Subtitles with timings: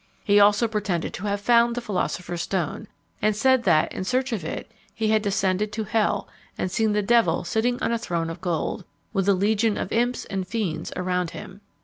[0.23, 2.87] He also pretended to have found the philosopher's stone;
[3.21, 6.27] and said that, in search of it, he had descended to hell,
[6.57, 8.83] and seen the devil sitting on a throne of gold,
[9.13, 11.61] with a legion of imps and fiends around him.